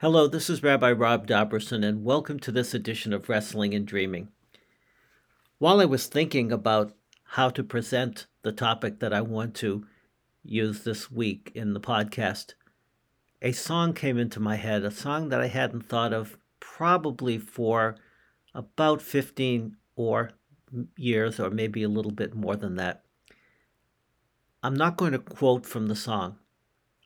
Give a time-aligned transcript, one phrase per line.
[0.00, 4.28] Hello, this is Rabbi Rob Dobrusin, and welcome to this edition of Wrestling and Dreaming.
[5.58, 6.92] While I was thinking about
[7.30, 9.84] how to present the topic that I want to
[10.44, 12.54] use this week in the podcast,
[13.42, 17.96] a song came into my head, a song that I hadn't thought of probably for
[18.54, 20.30] about 15 or
[20.96, 23.02] years, or maybe a little bit more than that.
[24.62, 26.38] I'm not going to quote from the song.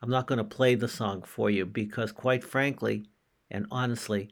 [0.03, 3.07] I'm not going to play the song for you because, quite frankly
[3.51, 4.30] and honestly,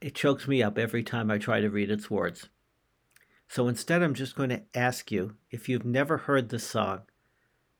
[0.00, 2.48] it chokes me up every time I try to read its words.
[3.48, 7.02] So instead, I'm just going to ask you if you've never heard this song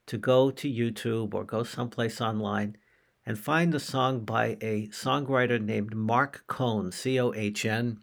[0.07, 2.77] to go to YouTube or go someplace online
[3.25, 8.01] and find the song by a songwriter named Marc Cohn, C O H N.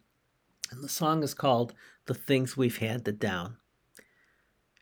[0.71, 1.73] And the song is called
[2.05, 3.57] The Things We've Handed Down.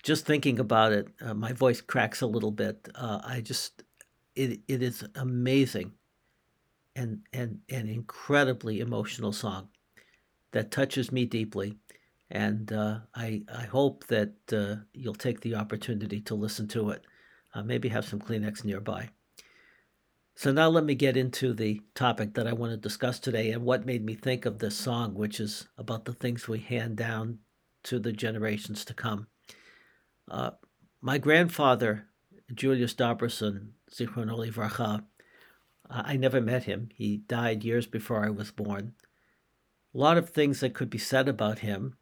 [0.04, 2.90] Just thinking about it, uh, my voice cracks a little bit.
[2.94, 3.84] Uh, I just,
[4.36, 5.94] it, it is amazing
[6.96, 9.70] and, and an incredibly emotional song
[10.52, 11.78] that touches me deeply.
[12.30, 17.06] And uh, I, I hope that uh, you'll take the opportunity to listen to it.
[17.54, 19.10] Uh, maybe have some Kleenex nearby.
[20.36, 23.64] So now let me get into the topic that I want to discuss today and
[23.64, 27.40] what made me think of this song, which is about the things we hand down
[27.84, 29.28] to the generations to come.
[30.30, 30.52] Uh,
[31.02, 32.08] my grandfather,
[32.52, 35.04] Julius Dobrusin, Zichron Livracha,
[35.90, 36.90] I never met him.
[36.96, 38.94] He died years before I was born.
[39.94, 41.96] A lot of things that could be said about him,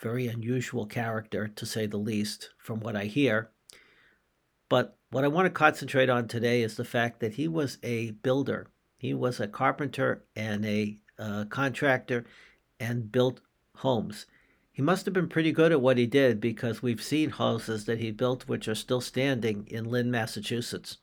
[0.00, 3.50] very unusual character to say the least, from what I hear.
[4.70, 8.12] But what I want to concentrate on today is the fact that he was a
[8.12, 8.68] builder.
[8.96, 12.24] He was a carpenter and a uh, contractor
[12.80, 13.40] and built
[13.76, 14.26] homes.
[14.70, 17.98] He must have been pretty good at what he did because we've seen houses that
[17.98, 20.98] he built which are still standing in Lynn, Massachusetts,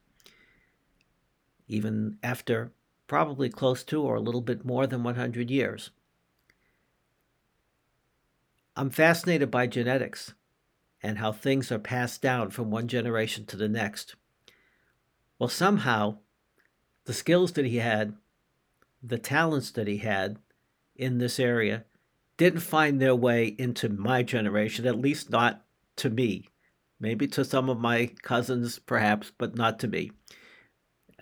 [1.67, 2.71] even after
[3.07, 5.91] probably close to or a little bit more than 100 years.
[8.75, 10.33] I'm fascinated by genetics
[11.01, 14.15] and how things are passed down from one generation to the next.
[15.37, 16.17] Well, somehow,
[17.05, 18.15] the skills that he had,
[19.03, 20.39] the talents that he had
[20.95, 21.85] in this area,
[22.37, 25.63] didn't find their way into my generation, at least not
[25.97, 26.49] to me.
[26.99, 30.11] Maybe to some of my cousins, perhaps, but not to me.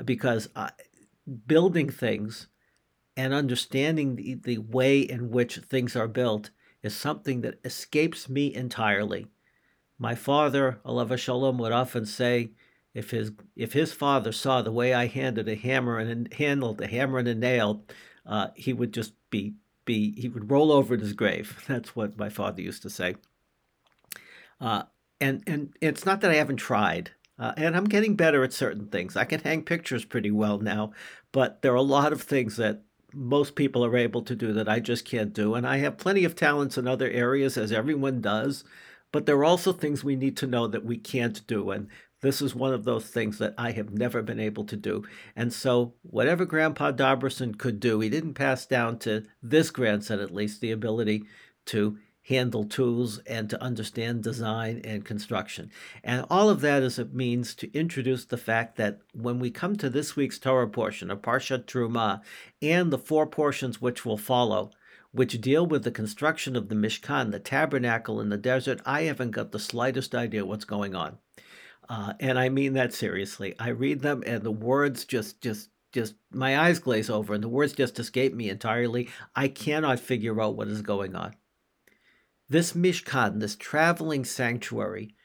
[0.04, 0.50] Because
[1.48, 2.48] building things
[3.16, 6.50] and understanding the, the way in which things are built
[6.82, 9.28] is something that escapes me entirely.
[9.98, 12.52] My father, Alav Shalom, would often say,
[12.94, 16.88] if his if his father saw the way I handled a hammer and handled a
[16.88, 17.84] hammer and a nail,
[18.26, 19.56] uh, he would just be
[19.86, 21.64] be he would roll over in his grave.
[21.68, 23.16] That's what my father used to say.
[24.62, 24.84] Uh,
[25.20, 28.88] and and it's not that I haven't tried, uh, and I'm getting better at certain
[28.88, 29.18] things.
[29.18, 30.92] I can hang pictures pretty well now,
[31.32, 32.84] but there are a lot of things that
[33.14, 35.56] most people are able to do that I just can't do.
[35.56, 38.64] And I have plenty of talents in other areas, as everyone does.
[39.12, 41.70] But there are also things we need to know that we can't do.
[41.70, 41.88] And
[42.22, 45.04] this is one of those things that I have never been able to do.
[45.36, 50.34] And so, whatever Grandpa Dobrusin could do, he didn't pass down to this grandson, at
[50.34, 51.26] least, the ability
[51.66, 55.70] to handle tools and to understand design and construction.
[56.04, 59.76] And all of that is a means to introduce the fact that when we come
[59.78, 62.22] to this week's Torah portion of Parshat Truma
[62.62, 64.72] and the four portions which will follow,
[65.12, 69.32] which deal with the construction of the Mishkan, the tabernacle in the desert, I haven't
[69.32, 71.18] got the slightest idea what's going on.
[71.90, 73.54] Uh, and I mean that seriously.
[73.60, 77.50] I read them and the words just, just, just, my eyes glaze over and the
[77.50, 79.10] words just escape me entirely.
[79.36, 81.36] I cannot figure out what is going on.
[82.50, 85.16] This Mishkan, this traveling sanctuary,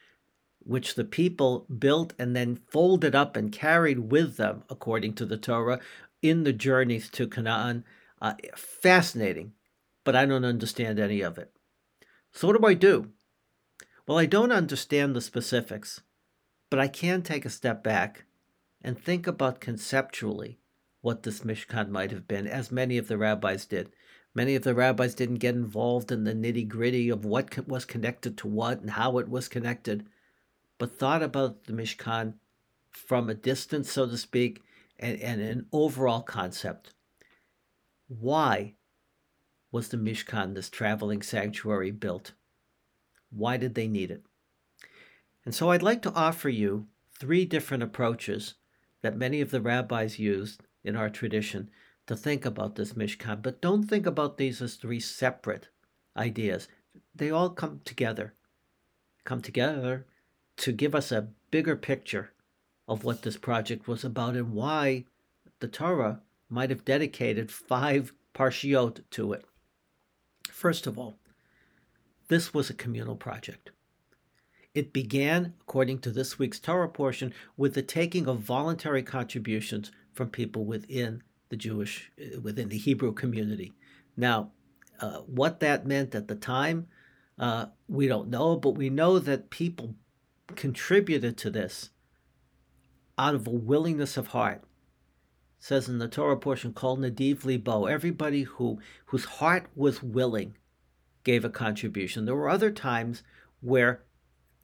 [0.60, 5.36] which the people built and then folded up and carried with them, according to the
[5.36, 5.80] Torah,
[6.22, 7.84] in the journeys to Canaan,
[8.20, 9.52] uh, fascinating
[10.08, 11.52] but I don't understand any of it.
[12.32, 13.10] So, what do I do?
[14.06, 16.00] Well, I don't understand the specifics,
[16.70, 18.24] but I can take a step back
[18.80, 20.60] and think about conceptually
[21.02, 23.90] what this Mishkan might have been, as many of the rabbis did.
[24.34, 28.36] Many of the rabbis didn't get involved in the nitty gritty of what was connected
[28.38, 30.06] to what and how it was connected,
[30.78, 32.34] but thought about the Mishkan
[32.90, 34.62] from a distance, so to speak,
[34.98, 36.92] and, and an overall concept.
[38.08, 38.74] Why
[39.70, 42.32] was the Mishkan, this traveling sanctuary, built?
[43.30, 44.24] Why did they need it?
[45.44, 46.86] And so I'd like to offer you
[47.18, 48.54] three different approaches
[49.02, 51.70] that many of the rabbis used in our tradition
[52.08, 53.42] to think about this Mishkan.
[53.42, 55.68] But don't think about these as three separate
[56.16, 56.66] ideas.
[57.14, 58.34] They all come together,
[59.24, 60.06] come together
[60.56, 62.32] to give us a bigger picture
[62.88, 65.04] of what this project was about and why
[65.60, 69.44] the Torah might have dedicated five parshiot to it.
[70.50, 71.18] First of all,
[72.28, 73.70] this was a communal project.
[74.74, 80.30] It began, according to this week's Torah portion, with the taking of voluntary contributions from
[80.30, 83.72] people within the Jewish, uh, within the Hebrew community.
[84.16, 84.50] Now,
[85.00, 86.88] uh, what that meant at the time,
[87.38, 89.94] uh, we don't know, but we know that people
[90.56, 91.90] contributed to this
[93.16, 94.62] out of a willingness of heart.
[94.62, 100.56] It says in the Torah portion called Nadiv Libo, everybody who whose heart was willing
[101.24, 102.24] gave a contribution.
[102.24, 103.22] There were other times
[103.60, 104.02] where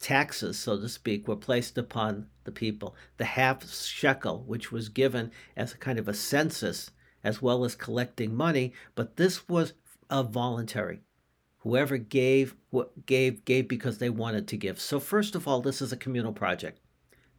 [0.04, 2.94] taxes, so to speak, were placed upon the people.
[3.16, 6.90] The half shekel, which was given as a kind of a census,
[7.24, 9.72] as well as collecting money, but this was
[10.10, 11.00] a voluntary.
[11.60, 12.54] Whoever gave,
[13.06, 14.78] gave, gave because they wanted to give.
[14.78, 16.80] So first of all, this is a communal project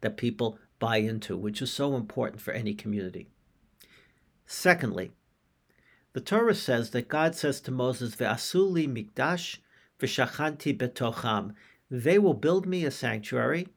[0.00, 3.28] that people buy into, which is so important for any community.
[4.44, 5.12] Secondly,
[6.14, 9.58] the Torah says that God says to Moses, "Ve'asuli mikdash
[10.00, 11.54] v'shachanti betocham."
[11.90, 13.68] They will build me a sanctuary,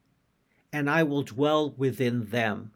[0.74, 2.72] and I will dwell within them.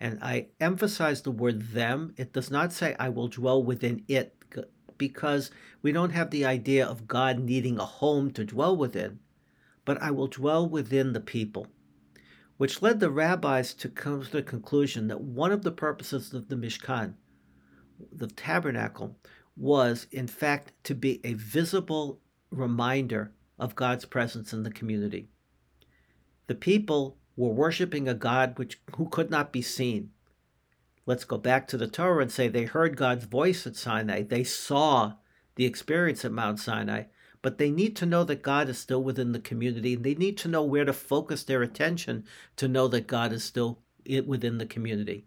[0.00, 2.14] And I emphasize the word them.
[2.16, 4.36] It does not say I will dwell within it,
[4.96, 5.50] because
[5.82, 9.20] we don't have the idea of God needing a home to dwell within,
[9.84, 11.68] but I will dwell within the people
[12.58, 16.48] which led the rabbis to come to the conclusion that one of the purposes of
[16.48, 17.14] the Mishkan,
[18.12, 19.16] the tabernacle,
[19.56, 22.20] was in fact to be a visible
[22.50, 25.28] reminder of God's presence in the community.
[26.46, 30.10] The people were worshiping a God which who could not be seen.
[31.06, 34.22] Let's go back to the Torah and say they heard God's voice at Sinai.
[34.22, 35.14] They saw
[35.54, 37.04] the experience at Mount Sinai,
[37.42, 39.94] but they need to know that God is still within the community.
[39.94, 42.24] They need to know where to focus their attention
[42.56, 43.80] to know that God is still
[44.26, 45.26] within the community.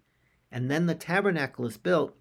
[0.51, 2.15] And then the tabernacle is built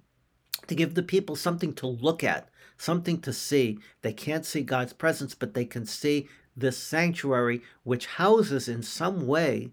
[0.67, 2.49] to give the people something to look at,
[2.81, 3.79] something to see.
[4.03, 9.27] They can't see God's presence, but they can see this sanctuary, which houses in some
[9.27, 9.71] way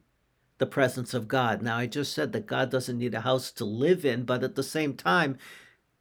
[0.57, 1.61] the presence of God.
[1.61, 4.55] Now, I just said that God doesn't need a house to live in, but at
[4.55, 5.37] the same time,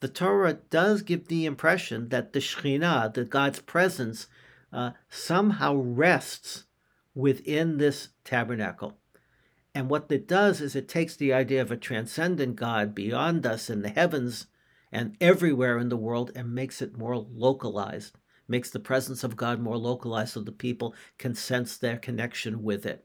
[0.00, 4.26] the Torah does give the impression that the Shekhinah, that God's presence,
[4.72, 6.64] uh, somehow rests
[7.14, 8.96] within this tabernacle.
[9.74, 13.70] And what it does is it takes the idea of a transcendent God beyond us
[13.70, 14.46] in the heavens
[14.92, 18.16] and everywhere in the world and makes it more localized,
[18.48, 22.86] makes the presence of God more localized so the people can sense their connection with
[22.86, 23.04] it.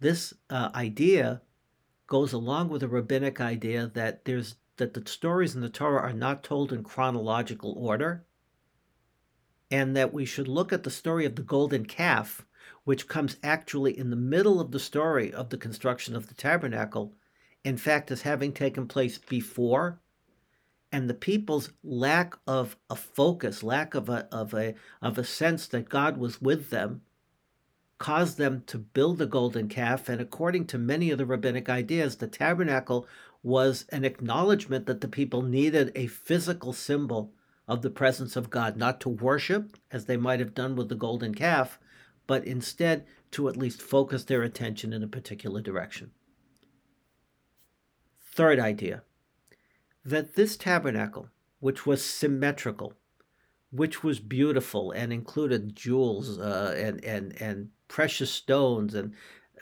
[0.00, 1.42] This uh, idea
[2.06, 6.12] goes along with a rabbinic idea that there's that the stories in the Torah are
[6.12, 8.24] not told in chronological order,
[9.70, 12.44] and that we should look at the story of the golden calf,
[12.84, 17.14] which comes actually in the middle of the story of the construction of the tabernacle,
[17.64, 20.00] in fact, as having taken place before.
[20.92, 25.66] And the people's lack of a focus, lack of a, of a, of a sense
[25.68, 27.00] that God was with them,
[27.96, 30.10] caused them to build the golden calf.
[30.10, 33.06] And according to many of the rabbinic ideas, the tabernacle
[33.42, 37.32] was an acknowledgement that the people needed a physical symbol
[37.66, 40.94] of the presence of God, not to worship, as they might have done with the
[40.94, 41.78] golden calf,
[42.26, 46.10] but instead to at least focus their attention in a particular direction.
[48.20, 49.02] Third idea
[50.04, 51.28] that this tabernacle,
[51.60, 52.94] which was symmetrical,
[53.70, 59.14] which was beautiful and included jewels uh, and, and, and precious stones and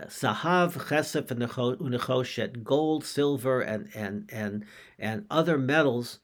[0.06, 4.64] Zahav, Chesef, and Nechoshet, gold, silver, and, and, and,
[4.98, 6.20] and other metals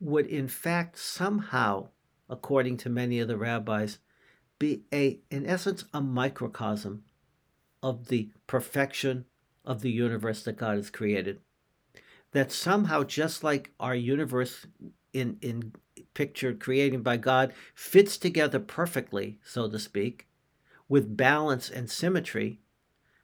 [0.00, 1.88] would in fact somehow,
[2.28, 3.98] according to many of the rabbis,
[4.58, 7.04] be a, in essence, a microcosm
[7.82, 9.24] of the perfection
[9.64, 11.40] of the universe that God has created.
[12.32, 14.66] That somehow, just like our universe
[15.12, 15.72] in, in
[16.14, 20.26] pictured created by God fits together perfectly, so to speak,
[20.88, 22.60] with balance and symmetry,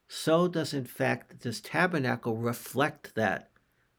[0.09, 3.51] so does in fact this tabernacle reflect that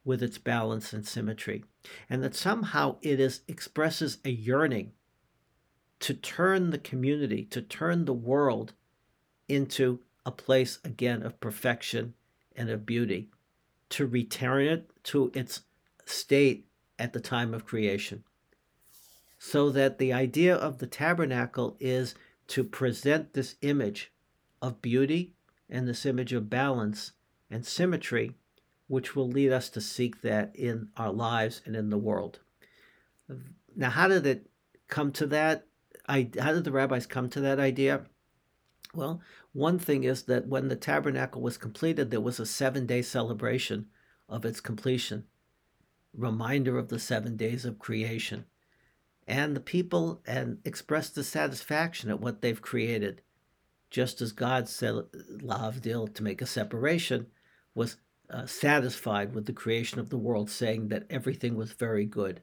[0.03, 1.65] with its balance and symmetry.
[2.09, 4.93] And that somehow it is expresses a yearning
[6.00, 8.74] to turn the community, to turn the world
[9.47, 12.13] into a place again of perfection
[12.55, 13.29] and of beauty,
[13.89, 15.61] to return it to its
[16.05, 18.23] state at the time of creation.
[19.37, 22.15] So that the idea of the tabernacle is
[22.47, 24.11] to present this image
[24.61, 25.33] of beauty
[25.69, 27.13] and this image of balance
[27.49, 28.35] and symmetry,
[28.87, 32.39] which will lead us to seek that in our lives and in the world.
[33.75, 34.49] Now, how did it
[34.87, 35.65] come to that?
[36.07, 38.05] I, how did the rabbis come to that idea?
[38.95, 39.21] Well,
[39.51, 43.87] one thing is that when the tabernacle was completed, there was a seven day celebration
[44.29, 45.25] of its completion.
[46.13, 48.45] reminder of the seven days of creation.
[49.27, 53.21] And the people and express dissatisfaction at what they've created.
[53.89, 54.95] Just as God said,
[55.41, 57.27] Lavdil, to make a separation,
[57.73, 57.97] was
[58.29, 62.41] uh, satisfied with the creation of the world, saying that everything was very good.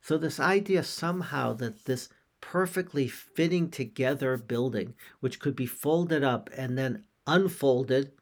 [0.00, 2.08] So, this idea somehow that this
[2.40, 8.12] perfectly fitting together building, which could be folded up and then unfolded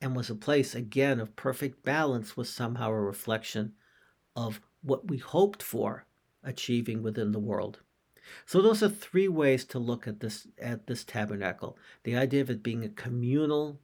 [0.00, 3.72] and was a place again of perfect balance, was somehow a reflection
[4.34, 6.06] of what we hoped for
[6.42, 7.78] achieving within the world.
[8.46, 11.76] So those are three ways to look at this at this tabernacle.
[12.04, 13.80] The idea of it being a communal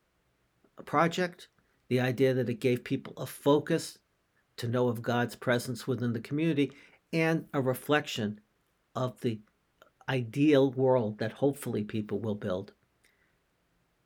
[0.85, 1.49] project,
[1.89, 3.99] the idea that it gave people a focus
[4.57, 6.73] to know of God's presence within the community,
[7.13, 8.41] and a reflection
[8.95, 9.41] of the
[10.09, 12.73] ideal world that hopefully people will build.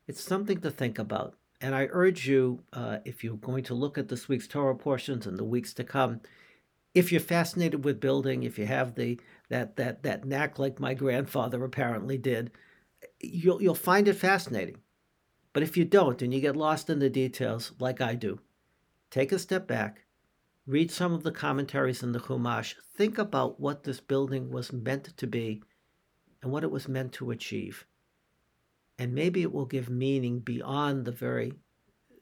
[0.06, 1.36] It's something to think about.
[1.60, 5.26] And I urge you, uh, if you're going to look at this week's Torah portions
[5.26, 6.20] and the weeks to come,
[6.94, 9.18] if you're fascinated with building, if you have the
[9.48, 12.50] that that that knack like my grandfather apparently did,
[13.20, 14.78] you'll you'll find it fascinating.
[15.52, 18.40] But if you don't and you get lost in the details like I do,
[19.10, 20.04] take a step back,
[20.66, 25.16] read some of the commentaries in the Chumash, think about what this building was meant
[25.16, 25.62] to be
[26.42, 27.86] and what it was meant to achieve.
[28.98, 31.54] And maybe it will give meaning beyond the very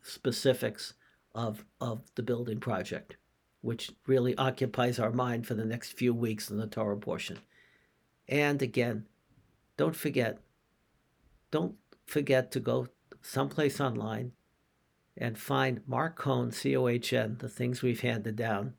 [0.02, 0.94] specifics
[1.34, 3.16] of, of the building project,
[3.60, 7.38] which really occupies our mind for the next few weeks in the Torah portion.
[8.28, 9.06] And again,
[9.76, 10.38] don't forget,
[11.50, 11.74] don't
[12.06, 12.88] forget to go
[13.22, 14.32] someplace online
[15.16, 18.74] and find Marc Cohn, C O H N, the things we've handed down.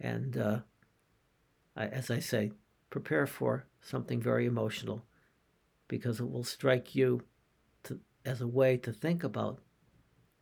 [0.00, 0.58] And uh,
[1.76, 2.52] I, as I say,
[2.90, 5.04] prepare for something very emotional
[5.88, 7.22] because it will strike you
[7.84, 9.60] to, as a way to think about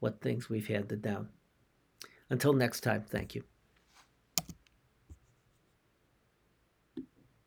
[0.01, 1.29] what things we've handed down.
[2.31, 3.45] Until next time, thank you.